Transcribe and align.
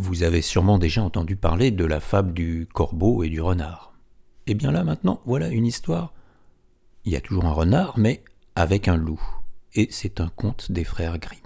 Vous 0.00 0.22
avez 0.22 0.42
sûrement 0.42 0.78
déjà 0.78 1.02
entendu 1.02 1.34
parler 1.34 1.72
de 1.72 1.84
la 1.84 1.98
fable 1.98 2.32
du 2.32 2.68
corbeau 2.72 3.24
et 3.24 3.28
du 3.28 3.40
renard. 3.40 3.94
Eh 4.46 4.54
bien 4.54 4.70
là 4.70 4.84
maintenant, 4.84 5.20
voilà 5.26 5.48
une 5.48 5.66
histoire. 5.66 6.12
Il 7.04 7.10
y 7.10 7.16
a 7.16 7.20
toujours 7.20 7.46
un 7.46 7.52
renard, 7.52 7.98
mais 7.98 8.22
avec 8.54 8.86
un 8.86 8.96
loup. 8.96 9.20
Et 9.74 9.88
c'est 9.90 10.20
un 10.20 10.28
conte 10.28 10.70
des 10.70 10.84
frères 10.84 11.18
Grimm. 11.18 11.40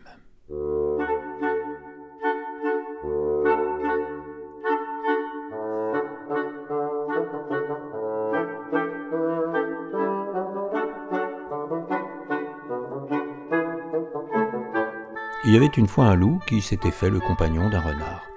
Il 15.46 15.54
y 15.54 15.56
avait 15.56 15.66
une 15.68 15.88
fois 15.88 16.04
un 16.04 16.14
loup 16.14 16.38
qui 16.46 16.60
s'était 16.60 16.90
fait 16.90 17.08
le 17.08 17.18
compagnon 17.18 17.70
d'un 17.70 17.80
renard. 17.80 18.31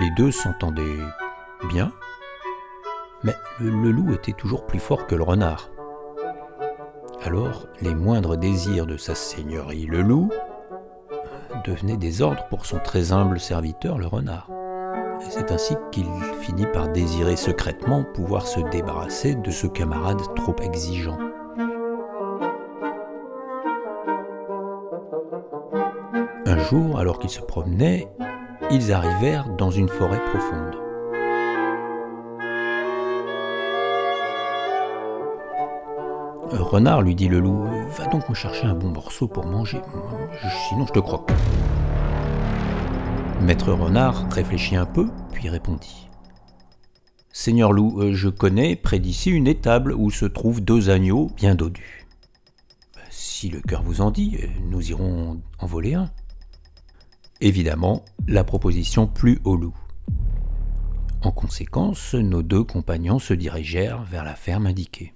Les 0.00 0.10
deux 0.10 0.30
s'entendaient 0.30 1.00
bien, 1.68 1.90
mais 3.24 3.34
le, 3.58 3.90
loup 3.90 4.12
était 4.12 4.32
toujours 4.32 4.64
plus 4.64 4.78
fort 4.78 5.08
que 5.08 5.16
le 5.16 5.24
renard. 5.24 5.70
Alors 7.24 7.66
les 7.82 7.96
moindres 7.96 8.36
désirs 8.36 8.86
de 8.86 8.96
sa 8.96 9.16
seigneurie, 9.16 9.86
le 9.86 10.02
loup, 10.02 10.30
devenaient 11.64 11.96
des 11.96 12.22
ordres 12.22 12.46
pour 12.48 12.64
son 12.64 12.78
très 12.78 13.10
humble 13.10 13.40
serviteur, 13.40 13.98
le 13.98 14.06
renard. 14.06 14.48
C'est 15.30 15.50
ainsi 15.50 15.74
qu'il 15.90 16.06
finit 16.42 16.68
par 16.72 16.88
désirer 16.90 17.34
secrètement 17.34 18.04
pouvoir 18.14 18.46
se 18.46 18.60
débarrasser 18.70 19.34
de 19.34 19.50
ce 19.50 19.66
camarade 19.66 20.22
trop 20.36 20.54
exigeant. 20.62 21.18
Un 26.46 26.58
jour, 26.58 27.00
alors 27.00 27.18
qu'il 27.18 27.30
se 27.30 27.40
promenait, 27.40 28.08
ils 28.70 28.92
arrivèrent 28.92 29.48
dans 29.56 29.70
une 29.70 29.88
forêt 29.88 30.22
profonde. 30.26 30.76
Renard, 36.50 37.02
lui 37.02 37.14
dit 37.14 37.28
le 37.28 37.40
loup, 37.40 37.64
va 37.96 38.06
donc 38.06 38.28
me 38.28 38.34
chercher 38.34 38.66
un 38.66 38.74
bon 38.74 38.90
morceau 38.90 39.26
pour 39.26 39.46
manger, 39.46 39.80
sinon 40.68 40.86
je 40.86 40.92
te 40.92 40.98
croque. 40.98 41.30
Maître 43.40 43.72
Renard 43.72 44.28
réfléchit 44.30 44.76
un 44.76 44.84
peu, 44.84 45.06
puis 45.32 45.48
répondit. 45.48 46.08
Seigneur 47.32 47.72
loup, 47.72 48.12
je 48.12 48.28
connais 48.28 48.76
près 48.76 48.98
d'ici 48.98 49.30
une 49.30 49.46
étable 49.46 49.94
où 49.94 50.10
se 50.10 50.26
trouvent 50.26 50.60
deux 50.60 50.90
agneaux 50.90 51.28
bien 51.36 51.54
dodus. 51.54 52.06
Si 53.10 53.48
le 53.48 53.60
cœur 53.60 53.82
vous 53.82 54.00
en 54.00 54.10
dit, 54.10 54.38
nous 54.68 54.90
irons 54.90 55.40
en 55.58 55.66
voler 55.66 55.94
un. 55.94 56.10
Évidemment, 57.40 58.04
la 58.26 58.42
proposition 58.42 59.06
plut 59.06 59.40
au 59.44 59.54
loup. 59.54 59.76
En 61.22 61.30
conséquence, 61.30 62.14
nos 62.14 62.42
deux 62.42 62.64
compagnons 62.64 63.20
se 63.20 63.32
dirigèrent 63.32 64.02
vers 64.02 64.24
la 64.24 64.34
ferme 64.34 64.66
indiquée. 64.66 65.14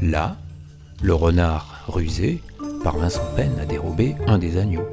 Là, 0.00 0.36
le 1.02 1.14
renard 1.14 1.84
rusé 1.88 2.40
parvint 2.84 3.10
sans 3.10 3.34
peine 3.34 3.58
à 3.60 3.66
dérober 3.66 4.14
un 4.28 4.38
des 4.38 4.58
agneaux, 4.58 4.88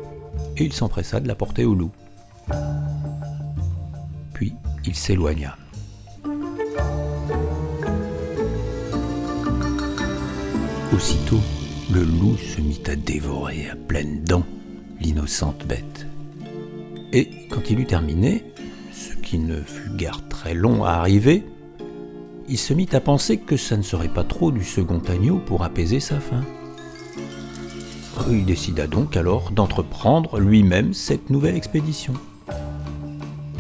et 0.58 0.66
il 0.66 0.73
s'empressa 0.73 1.20
de 1.20 1.28
la 1.28 1.36
porter 1.36 1.64
au 1.64 1.76
loup 1.76 1.92
il 4.41 4.95
s'éloigna. 4.95 5.57
Aussitôt, 10.93 11.42
le 11.92 12.03
loup 12.03 12.37
se 12.37 12.61
mit 12.61 12.81
à 12.87 12.95
dévorer 12.95 13.70
à 13.70 13.76
pleines 13.76 14.23
dents 14.23 14.45
l'innocente 14.99 15.65
bête. 15.67 16.08
Et 17.14 17.30
quand 17.49 17.70
il 17.70 17.80
eut 17.80 17.86
terminé, 17.86 18.43
ce 18.92 19.14
qui 19.15 19.37
ne 19.37 19.61
fut 19.61 19.92
guère 19.92 20.27
très 20.27 20.53
long 20.53 20.83
à 20.83 20.92
arriver, 20.92 21.43
il 22.49 22.58
se 22.58 22.73
mit 22.73 22.89
à 22.93 22.99
penser 22.99 23.37
que 23.37 23.58
ça 23.58 23.77
ne 23.77 23.81
serait 23.81 24.08
pas 24.08 24.23
trop 24.23 24.52
du 24.52 24.64
second 24.64 25.02
agneau 25.08 25.37
pour 25.37 25.64
apaiser 25.64 25.99
sa 25.99 26.20
faim. 26.20 26.43
Il 28.30 28.45
décida 28.45 28.87
donc 28.87 29.15
alors 29.15 29.52
d'entreprendre 29.52 30.39
lui-même 30.39 30.93
cette 30.93 31.30
nouvelle 31.30 31.55
expédition. 31.55 32.14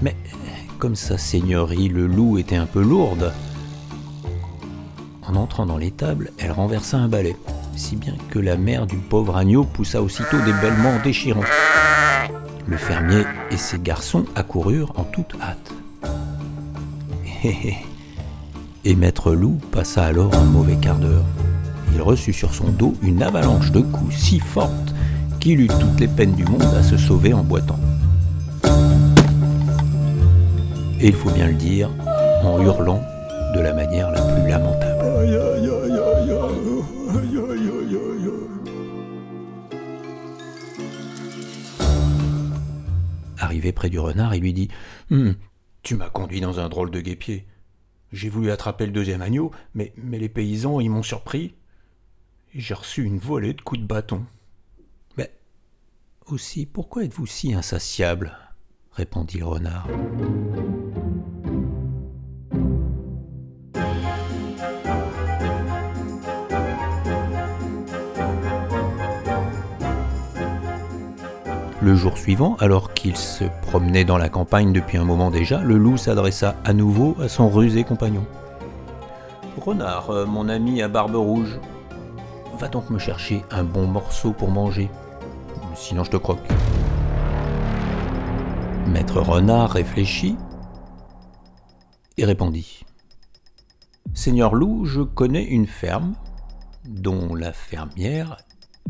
Mais 0.01 0.15
comme 0.77 0.95
sa 0.95 1.17
seigneurie, 1.17 1.89
le 1.89 2.07
loup 2.07 2.37
était 2.37 2.55
un 2.55 2.65
peu 2.65 2.81
lourde, 2.81 3.33
en 5.27 5.35
entrant 5.35 5.65
dans 5.65 5.77
l'étable, 5.77 6.31
elle 6.37 6.53
renversa 6.53 6.97
un 6.97 7.09
balai, 7.09 7.35
si 7.75 7.97
bien 7.97 8.13
que 8.29 8.39
la 8.39 8.55
mère 8.55 8.87
du 8.87 8.95
pauvre 8.95 9.35
agneau 9.35 9.65
poussa 9.65 10.01
aussitôt 10.01 10.37
des 10.45 10.53
bêlements 10.53 10.99
déchirants. 11.03 11.43
Le 12.65 12.77
fermier 12.77 13.23
et 13.51 13.57
ses 13.57 13.77
garçons 13.77 14.23
accoururent 14.35 14.93
en 14.95 15.03
toute 15.03 15.35
hâte. 15.41 15.73
Et 18.85 18.95
maître 18.95 19.33
loup 19.33 19.59
passa 19.71 20.05
alors 20.05 20.33
un 20.33 20.45
mauvais 20.45 20.77
quart 20.77 20.97
d'heure. 20.97 21.25
Il 21.93 22.01
reçut 22.01 22.33
sur 22.33 22.53
son 22.53 22.69
dos 22.69 22.93
une 23.01 23.21
avalanche 23.21 23.71
de 23.71 23.81
coups 23.81 24.15
si 24.15 24.39
forte 24.39 24.93
qu'il 25.41 25.59
eut 25.59 25.67
toutes 25.67 25.99
les 25.99 26.07
peines 26.07 26.35
du 26.35 26.45
monde 26.45 26.63
à 26.63 26.83
se 26.83 26.95
sauver 26.95 27.33
en 27.33 27.43
boitant 27.43 27.79
et 30.99 31.07
il 31.07 31.13
faut 31.13 31.29
bien 31.29 31.47
le 31.47 31.53
dire, 31.53 31.89
en 32.43 32.61
hurlant 32.61 33.01
de 33.53 33.59
la 33.59 33.73
manière 33.73 34.11
la 34.11 34.21
plus 34.21 34.49
lamentable. 34.49 34.97
Arrivé 43.37 43.71
près 43.71 43.89
du 43.89 43.99
renard, 43.99 44.35
il 44.35 44.41
lui 44.41 44.53
dit 44.53 44.67
hum, 45.11 45.35
Tu 45.83 45.95
m'as 45.95 46.09
conduit 46.09 46.41
dans 46.41 46.59
un 46.59 46.69
drôle 46.69 46.91
de 46.91 46.99
guépier. 46.99 47.47
J'ai 48.11 48.29
voulu 48.29 48.51
attraper 48.51 48.85
le 48.85 48.91
deuxième 48.91 49.21
agneau, 49.21 49.51
mais, 49.73 49.93
mais 49.97 50.17
les 50.17 50.29
paysans, 50.29 50.79
ils 50.79 50.89
m'ont 50.89 51.03
surpris. 51.03 51.55
J'ai 52.55 52.73
reçu 52.73 53.03
une 53.03 53.19
volée 53.19 53.53
de 53.53 53.61
coups 53.61 53.81
de 53.81 53.85
bâton. 53.85 54.25
Mais 55.17 55.31
aussi, 56.25 56.65
pourquoi 56.65 57.03
êtes-vous 57.03 57.27
si 57.27 57.53
insatiable? 57.53 58.37
répondit 58.97 59.37
le 59.37 59.45
renard. 59.45 59.87
Le 71.87 71.95
jour 71.95 72.17
suivant, 72.17 72.57
alors 72.59 72.93
qu'il 72.93 73.15
se 73.15 73.45
promenait 73.61 74.03
dans 74.03 74.17
la 74.17 74.27
campagne 74.27 74.73
depuis 74.73 74.97
un 74.97 75.05
moment 75.05 75.31
déjà, 75.31 75.61
le 75.61 75.77
loup 75.77 75.95
s'adressa 75.95 76.57
à 76.65 76.73
nouveau 76.73 77.15
à 77.21 77.29
son 77.29 77.47
rusé 77.47 77.85
compagnon. 77.85 78.25
Renard, 79.65 80.09
euh, 80.09 80.25
mon 80.25 80.49
ami 80.49 80.81
à 80.81 80.89
barbe 80.89 81.15
rouge, 81.15 81.61
va 82.59 82.67
donc 82.67 82.89
me 82.89 82.99
chercher 82.99 83.41
un 83.51 83.63
bon 83.63 83.87
morceau 83.87 84.33
pour 84.33 84.51
manger, 84.51 84.89
sinon 85.75 86.03
je 86.03 86.11
te 86.11 86.17
croque. 86.17 86.45
Maître 88.87 89.21
Renard 89.21 89.71
réfléchit 89.71 90.35
et 92.17 92.25
répondit 92.25 92.83
Seigneur 94.13 94.55
Loup, 94.55 94.83
je 94.83 95.03
connais 95.03 95.45
une 95.45 95.67
ferme 95.67 96.15
dont 96.83 97.33
la 97.33 97.53
fermière 97.53 98.35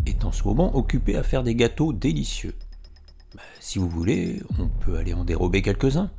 est 0.08 0.26
en 0.26 0.32
ce 0.32 0.44
moment 0.46 0.76
occupée 0.76 1.16
à 1.16 1.22
faire 1.22 1.44
des 1.44 1.54
gâteaux 1.54 1.94
délicieux. 1.94 2.56
Bah, 3.38 3.44
si 3.60 3.78
vous 3.78 3.88
voulez, 3.88 4.42
on 4.58 4.68
peut 4.68 4.98
aller 4.98 5.14
en 5.14 5.24
dérober 5.24 5.62
quelques-uns. 5.62 6.10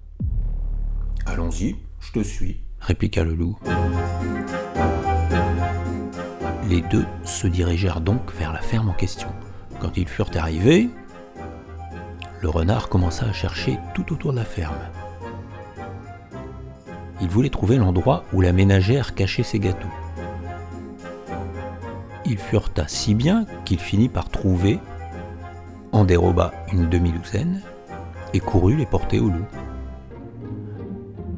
Allons-y, 1.27 1.75
je 1.99 2.13
te 2.13 2.23
suis, 2.23 2.61
répliqua 2.79 3.25
le 3.25 3.35
loup. 3.35 3.59
Les 6.69 6.81
deux 6.83 7.07
se 7.25 7.49
dirigèrent 7.49 8.01
donc 8.01 8.33
vers 8.35 8.53
la 8.53 8.61
ferme 8.61 8.91
en 8.91 8.93
question. 8.93 9.27
Quand 9.81 9.97
ils 9.97 10.07
furent 10.07 10.31
arrivés, 10.37 10.91
le 12.41 12.49
renard 12.49 12.89
commença 12.89 13.27
à 13.27 13.33
chercher 13.33 13.81
tout 13.97 14.13
autour 14.13 14.31
de 14.31 14.37
la 14.37 14.45
ferme. 14.45 14.79
Il 17.21 17.29
voulait 17.29 17.51
trouver 17.51 17.79
l'endroit 17.79 18.27
où 18.33 18.41
la 18.41 18.53
ménagère 18.53 19.17
cachait 19.17 19.43
ses 19.43 19.59
gâteaux. 19.59 19.89
Il 22.25 22.39
fureta 22.39 22.87
si 22.87 23.17
bien 23.17 23.45
qu'il 23.65 23.81
finit 23.81 24.09
par 24.09 24.29
trouver, 24.29 24.79
en 25.99 26.05
déroba 26.05 26.55
une 26.73 26.89
demi-douzaine 26.89 27.61
et 28.33 28.39
courut 28.39 28.77
les 28.77 28.87
porter 28.87 29.19
au 29.19 29.29
loup. 29.29 29.47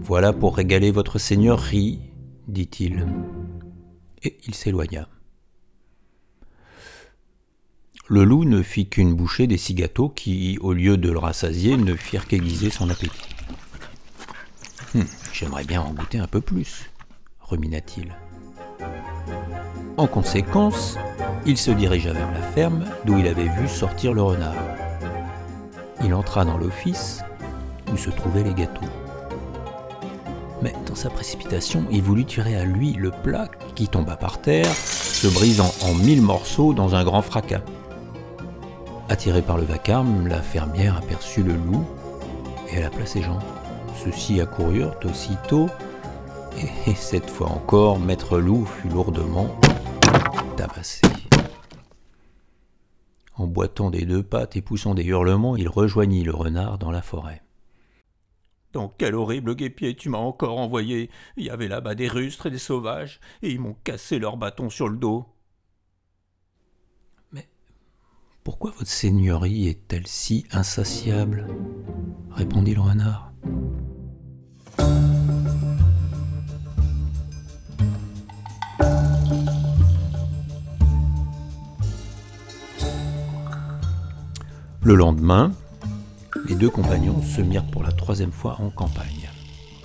Voilà 0.00 0.34
pour 0.34 0.54
régaler 0.54 0.90
votre 0.90 1.18
seigneurie, 1.18 2.00
dit-il. 2.46 3.06
Et 4.22 4.36
il 4.46 4.54
s'éloigna. 4.54 5.08
Le 8.06 8.22
loup 8.24 8.44
ne 8.44 8.60
fit 8.60 8.86
qu'une 8.86 9.14
bouchée 9.14 9.46
des 9.46 9.56
six 9.56 9.72
gâteaux 9.72 10.10
qui, 10.10 10.58
au 10.60 10.74
lieu 10.74 10.98
de 10.98 11.10
le 11.10 11.18
rassasier, 11.18 11.78
ne 11.78 11.94
firent 11.94 12.26
qu'aiguiser 12.26 12.68
son 12.68 12.90
appétit. 12.90 13.34
Hum, 14.94 15.06
j'aimerais 15.32 15.64
bien 15.64 15.80
en 15.80 15.94
goûter 15.94 16.18
un 16.18 16.26
peu 16.26 16.42
plus, 16.42 16.90
rumina-t-il. 17.40 18.14
En 19.96 20.06
conséquence, 20.06 20.98
il 21.46 21.56
se 21.56 21.70
dirigea 21.70 22.12
vers 22.12 22.30
la 22.32 22.42
ferme 22.42 22.84
d'où 23.04 23.18
il 23.18 23.26
avait 23.26 23.48
vu 23.48 23.68
sortir 23.68 24.12
le 24.12 24.22
renard. 24.22 24.54
Il 26.04 26.14
entra 26.14 26.44
dans 26.44 26.56
l'office 26.56 27.22
où 27.92 27.96
se 27.96 28.10
trouvaient 28.10 28.42
les 28.42 28.54
gâteaux. 28.54 28.86
Mais 30.62 30.74
dans 30.86 30.94
sa 30.94 31.08
précipitation, 31.08 31.84
il 31.90 32.02
voulut 32.02 32.24
tirer 32.24 32.56
à 32.56 32.64
lui 32.64 32.92
le 32.92 33.10
plat 33.10 33.48
qui 33.74 33.88
tomba 33.88 34.16
par 34.16 34.40
terre, 34.40 34.72
se 34.74 35.26
brisant 35.28 35.72
en 35.82 35.94
mille 35.94 36.22
morceaux 36.22 36.74
dans 36.74 36.94
un 36.94 37.04
grand 37.04 37.22
fracas. 37.22 37.62
Attirée 39.08 39.42
par 39.42 39.56
le 39.56 39.64
vacarme, 39.64 40.28
la 40.28 40.40
fermière 40.42 40.96
aperçut 40.96 41.42
le 41.42 41.54
loup 41.54 41.84
et 42.68 42.76
elle 42.76 42.84
appela 42.84 43.06
ses 43.06 43.22
gens. 43.22 43.38
Ceux-ci 44.04 44.40
accoururent 44.40 44.94
aussitôt, 45.04 45.68
et 46.86 46.94
cette 46.94 47.28
fois 47.28 47.48
encore, 47.48 47.98
Maître 47.98 48.38
Loup 48.38 48.66
fut 48.66 48.88
lourdement 48.88 49.48
tabassé. 50.56 51.00
En 53.40 53.46
boitant 53.46 53.88
des 53.88 54.04
deux 54.04 54.22
pattes 54.22 54.56
et 54.56 54.60
poussant 54.60 54.94
des 54.94 55.02
hurlements, 55.02 55.56
il 55.56 55.66
rejoignit 55.66 56.24
le 56.24 56.34
renard 56.34 56.76
dans 56.76 56.90
la 56.90 57.00
forêt. 57.00 57.42
Dans 58.74 58.90
quel 58.90 59.14
horrible 59.14 59.54
guépier 59.54 59.96
tu 59.96 60.10
m'as 60.10 60.18
encore 60.18 60.58
envoyé 60.58 61.08
Il 61.38 61.46
y 61.46 61.48
avait 61.48 61.66
là-bas 61.66 61.94
des 61.94 62.06
rustres 62.06 62.44
et 62.44 62.50
des 62.50 62.58
sauvages, 62.58 63.18
et 63.40 63.50
ils 63.50 63.58
m'ont 63.58 63.78
cassé 63.82 64.18
leurs 64.18 64.36
bâtons 64.36 64.68
sur 64.68 64.90
le 64.90 64.98
dos. 64.98 65.24
Pourquoi 68.44 68.72
votre 68.72 68.90
seigneurie 68.90 69.68
est-elle 69.68 70.06
si 70.06 70.44
insatiable? 70.50 71.46
répondit 72.32 72.74
le 72.74 72.82
renard. 72.82 73.29
Le 84.90 84.96
lendemain, 84.96 85.52
les 86.48 86.56
deux 86.56 86.68
compagnons 86.68 87.22
se 87.22 87.40
mirent 87.40 87.70
pour 87.70 87.84
la 87.84 87.92
troisième 87.92 88.32
fois 88.32 88.56
en 88.58 88.70
campagne. 88.70 89.30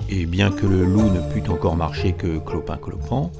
Et 0.10 0.26
bien 0.26 0.50
que 0.50 0.66
le 0.66 0.84
loup 0.84 1.12
ne 1.12 1.22
pût 1.32 1.48
encore 1.48 1.76
marcher 1.76 2.14
que 2.14 2.40
clopin-clopant, 2.40 3.32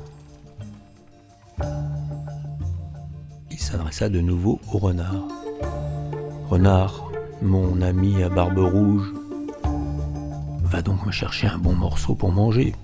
s'adressa 3.58 4.10
de 4.10 4.22
nouveau 4.22 4.60
au 4.72 4.78
renard. 4.78 5.28
Renard, 6.52 7.10
mon 7.42 7.82
ami 7.82 8.22
à 8.22 8.30
barbe 8.30 8.60
rouge, 8.60 9.12
va 10.66 10.84
donc 10.84 11.04
me 11.04 11.12
chercher 11.12 11.48
un 11.48 11.58
bon 11.58 11.74
morceau 11.74 12.14
pour 12.14 12.32
manger. 12.32 12.76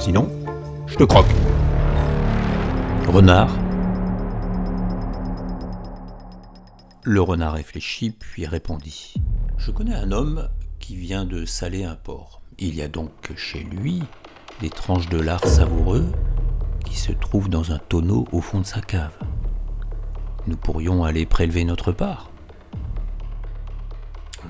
Sinon, 0.00 0.28
je 0.86 0.96
te 0.96 1.04
croque. 1.04 1.34
Renard. 3.08 3.56
Le 7.06 7.22
renard 7.22 7.54
réfléchit 7.54 8.10
puis 8.10 8.46
répondit. 8.46 9.14
Je 9.56 9.70
connais 9.70 9.94
un 9.94 10.12
homme 10.12 10.48
qui 10.78 10.96
vient 10.96 11.24
de 11.24 11.46
saler 11.46 11.84
un 11.84 11.94
porc. 11.94 12.42
Il 12.58 12.74
y 12.74 12.82
a 12.82 12.88
donc 12.88 13.12
chez 13.36 13.60
lui 13.62 14.02
des 14.60 14.70
tranches 14.70 15.08
de 15.08 15.18
lard 15.18 15.46
savoureux 15.46 16.06
qui 16.84 16.96
se 16.96 17.12
trouvent 17.12 17.48
dans 17.48 17.72
un 17.72 17.78
tonneau 17.78 18.26
au 18.32 18.40
fond 18.40 18.60
de 18.60 18.66
sa 18.66 18.80
cave 18.80 19.16
nous 20.46 20.56
pourrions 20.56 21.04
aller 21.04 21.26
prélever 21.26 21.64
notre 21.64 21.92
part. 21.92 22.30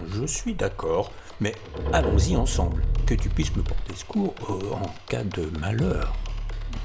Je 0.08 0.26
suis 0.26 0.54
d'accord, 0.54 1.10
mais 1.40 1.54
allons-y 1.92 2.36
ensemble, 2.36 2.82
que 3.06 3.14
tu 3.14 3.28
puisses 3.28 3.54
me 3.56 3.62
porter 3.62 3.94
secours 3.94 4.34
euh, 4.50 4.74
en 4.74 4.94
cas 5.08 5.24
de 5.24 5.50
malheur. 5.58 6.14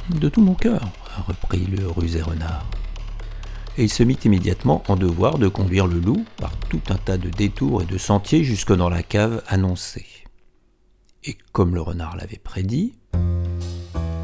De 0.09 0.29
tout 0.29 0.41
mon 0.41 0.55
cœur, 0.55 0.81
reprit 1.27 1.65
le 1.65 1.87
rusé 1.87 2.21
renard. 2.21 2.65
Et 3.77 3.83
il 3.83 3.89
se 3.89 4.03
mit 4.03 4.17
immédiatement 4.25 4.83
en 4.87 4.95
devoir 4.95 5.37
de 5.37 5.47
conduire 5.47 5.87
le 5.87 5.99
loup 5.99 6.25
par 6.37 6.55
tout 6.69 6.81
un 6.89 6.95
tas 6.95 7.17
de 7.17 7.29
détours 7.29 7.81
et 7.81 7.85
de 7.85 7.97
sentiers 7.97 8.43
jusque 8.43 8.73
dans 8.73 8.89
la 8.89 9.03
cave 9.03 9.41
annoncée. 9.47 10.07
Et 11.23 11.37
comme 11.51 11.75
le 11.75 11.81
renard 11.81 12.15
l'avait 12.17 12.41
prédit, 12.43 12.93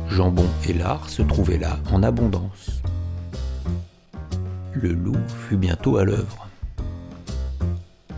jambon 0.10 0.48
et 0.68 0.74
lard 0.74 1.10
se 1.10 1.22
trouvaient 1.22 1.60
là 1.60 1.80
en 1.92 2.04
abondance 2.04 2.82
le 4.78 4.94
loup 4.94 5.18
fut 5.48 5.58
bientôt 5.58 5.98
à 5.98 6.04
l'œuvre. 6.04 6.48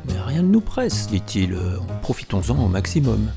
Mais 0.06 0.20
rien 0.20 0.42
ne 0.42 0.50
nous 0.50 0.62
presse, 0.62 1.08
dit-il, 1.08 1.58
profitons-en 2.02 2.58
au 2.58 2.68
maximum. 2.68 3.32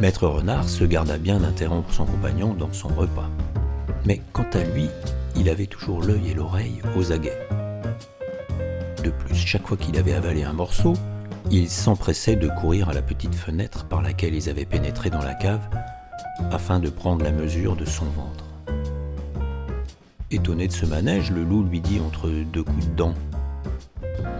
Maître 0.00 0.26
Renard 0.28 0.68
se 0.68 0.84
garda 0.84 1.18
bien 1.18 1.40
d'interrompre 1.40 1.92
son 1.92 2.04
compagnon 2.04 2.54
dans 2.54 2.72
son 2.72 2.88
repas. 2.88 3.28
Mais 4.04 4.20
quant 4.32 4.46
à 4.52 4.62
lui, 4.62 4.88
il 5.38 5.48
avait 5.48 5.66
toujours 5.66 6.02
l'œil 6.02 6.30
et 6.30 6.34
l'oreille 6.34 6.82
aux 6.96 7.12
aguets. 7.12 7.38
De 9.04 9.10
plus, 9.10 9.36
chaque 9.36 9.66
fois 9.66 9.76
qu'il 9.76 9.96
avait 9.96 10.14
avalé 10.14 10.42
un 10.42 10.52
morceau, 10.52 10.94
il 11.50 11.68
s'empressait 11.68 12.36
de 12.36 12.48
courir 12.48 12.88
à 12.88 12.92
la 12.92 13.02
petite 13.02 13.34
fenêtre 13.34 13.84
par 13.84 14.02
laquelle 14.02 14.34
ils 14.34 14.50
avaient 14.50 14.64
pénétré 14.64 15.10
dans 15.10 15.22
la 15.22 15.34
cave 15.34 15.60
afin 16.50 16.80
de 16.80 16.90
prendre 16.90 17.24
la 17.24 17.30
mesure 17.30 17.76
de 17.76 17.84
son 17.84 18.04
ventre. 18.06 18.44
Étonné 20.30 20.66
de 20.66 20.72
ce 20.72 20.84
manège, 20.84 21.30
le 21.30 21.44
loup 21.44 21.62
lui 21.62 21.80
dit 21.80 22.00
entre 22.00 22.28
deux 22.28 22.64
coups 22.64 22.86
de 22.86 22.94
dents 22.94 23.14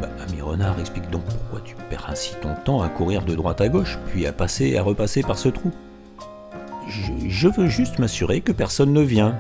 bah, 0.03 0.11
Ami 0.29 0.43
renard, 0.43 0.79
explique 0.81 1.09
donc 1.11 1.25
pourquoi 1.25 1.61
tu 1.65 1.77
perds 1.89 2.11
ainsi 2.11 2.35
ton 2.43 2.55
temps 2.65 2.83
à 2.83 2.89
courir 2.89 3.25
de 3.25 3.35
droite 3.35 3.61
à 3.61 3.69
gauche, 3.69 3.99
puis 4.09 4.27
à 4.27 4.33
passer 4.33 4.67
et 4.67 4.79
à 4.79 4.83
repasser 4.83 5.23
par 5.23 5.39
ce 5.39 5.49
trou. 5.49 5.71
Je, 6.89 7.29
je 7.29 7.49
veux 7.49 7.69
juste 7.69 7.99
m'assurer 7.99 8.41
que 8.41 8.53
personne 8.53 8.93
ne 8.93 9.01
vient. 9.01 9.39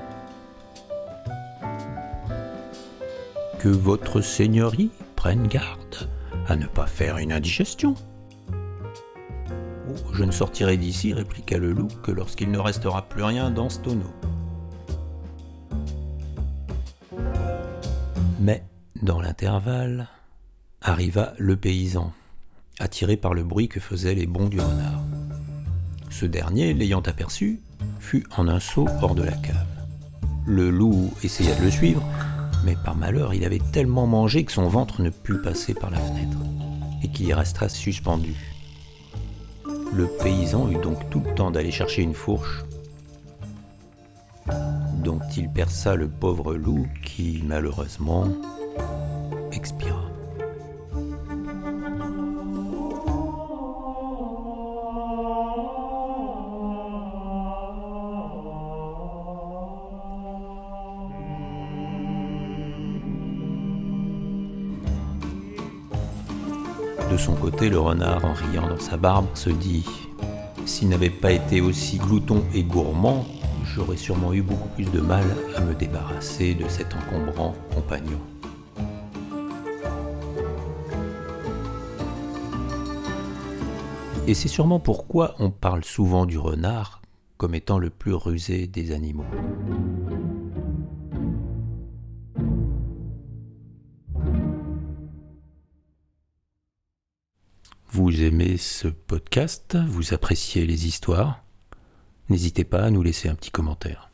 Que 3.58 3.68
votre 3.68 4.20
seigneurie 4.20 4.90
prenne 5.16 5.48
garde 5.48 6.08
à 6.46 6.54
ne 6.54 6.66
pas 6.66 6.86
faire 6.86 7.18
une 7.18 7.32
indigestion. 7.32 7.94
Oh, 8.52 9.94
je 10.12 10.22
ne 10.22 10.30
sortirai 10.30 10.76
d'ici, 10.76 11.12
répliqua 11.12 11.58
le 11.58 11.72
loup, 11.72 11.88
que 12.02 12.12
lorsqu'il 12.12 12.50
ne 12.52 12.58
restera 12.58 13.08
plus 13.08 13.24
rien 13.24 13.50
dans 13.50 13.68
ce 13.68 13.80
tonneau. 13.80 14.12
Mais, 18.40 18.62
dans 19.02 19.20
l'intervalle, 19.20 20.06
arriva 20.80 21.32
le 21.38 21.56
paysan, 21.56 22.12
attiré 22.78 23.16
par 23.16 23.34
le 23.34 23.42
bruit 23.42 23.68
que 23.68 23.80
faisaient 23.80 24.14
les 24.14 24.26
bonds 24.26 24.48
du 24.48 24.60
renard. 24.60 25.02
Ce 26.10 26.26
dernier, 26.26 26.74
l'ayant 26.74 27.00
aperçu, 27.00 27.60
fut 27.98 28.24
en 28.36 28.46
un 28.46 28.60
saut 28.60 28.86
hors 29.02 29.16
de 29.16 29.24
la 29.24 29.32
cave. 29.32 29.66
Le 30.46 30.70
loup 30.70 31.12
essaya 31.22 31.54
de 31.56 31.64
le 31.64 31.70
suivre, 31.70 32.02
mais 32.64 32.76
par 32.84 32.96
malheur, 32.96 33.34
il 33.34 33.44
avait 33.44 33.60
tellement 33.72 34.06
mangé 34.06 34.44
que 34.44 34.52
son 34.52 34.68
ventre 34.68 35.02
ne 35.02 35.10
put 35.10 35.40
passer 35.40 35.74
par 35.74 35.90
la 35.90 35.98
fenêtre, 35.98 36.38
et 37.02 37.08
qu'il 37.08 37.26
y 37.26 37.32
resta 37.32 37.68
suspendu. 37.68 38.34
Le 39.92 40.06
paysan 40.22 40.70
eut 40.70 40.80
donc 40.80 41.08
tout 41.10 41.22
le 41.24 41.34
temps 41.34 41.50
d'aller 41.50 41.70
chercher 41.70 42.02
une 42.02 42.14
fourche 42.14 42.64
dont 45.02 45.20
il 45.36 45.48
perça 45.48 45.94
le 45.94 46.08
pauvre 46.08 46.54
loup 46.54 46.86
qui, 47.02 47.42
malheureusement, 47.46 48.28
expira. 49.52 49.87
Son 67.18 67.34
côté, 67.34 67.68
le 67.68 67.78
renard, 67.78 68.24
en 68.24 68.32
riant 68.32 68.68
dans 68.68 68.78
sa 68.78 68.96
barbe, 68.96 69.26
se 69.34 69.50
dit 69.50 69.84
S'il 70.64 70.88
n'avait 70.88 71.10
pas 71.10 71.32
été 71.32 71.60
aussi 71.60 71.98
glouton 71.98 72.44
et 72.54 72.62
gourmand, 72.62 73.26
j'aurais 73.64 73.96
sûrement 73.96 74.32
eu 74.32 74.42
beaucoup 74.42 74.68
plus 74.68 74.90
de 74.90 75.00
mal 75.00 75.24
à 75.56 75.60
me 75.60 75.74
débarrasser 75.74 76.54
de 76.54 76.68
cet 76.68 76.94
encombrant 76.94 77.54
compagnon. 77.74 78.20
Et 84.26 84.34
c'est 84.34 84.48
sûrement 84.48 84.78
pourquoi 84.78 85.34
on 85.38 85.50
parle 85.50 85.84
souvent 85.84 86.26
du 86.26 86.38
renard 86.38 87.00
comme 87.38 87.54
étant 87.54 87.78
le 87.78 87.88
plus 87.88 88.14
rusé 88.14 88.66
des 88.66 88.92
animaux. 88.92 89.24
Vous 97.90 98.22
aimez 98.22 98.58
ce 98.58 98.88
podcast 98.88 99.76
Vous 99.76 100.12
appréciez 100.12 100.66
les 100.66 100.86
histoires 100.86 101.42
n'hésitez 102.28 102.64
pas 102.64 102.82
à 102.82 102.90
nous 102.90 103.02
laisser 103.02 103.28
un 103.28 103.34
petit 103.34 103.50
commentaire. 103.50 104.10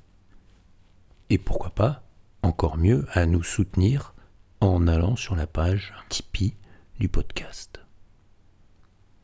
Et 1.31 1.39
pourquoi 1.39 1.71
pas, 1.71 2.05
encore 2.43 2.77
mieux, 2.77 3.07
à 3.13 3.27
nous 3.27 3.43
soutenir 3.43 4.15
en 4.61 4.87
allant 4.87 5.17
sur 5.17 5.35
la 5.35 5.47
page 5.47 5.93
Tipeee 6.09 6.55
du 7.01 7.09
podcast. 7.09 7.81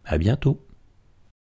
À 0.05 0.19
bientôt! 0.19 0.61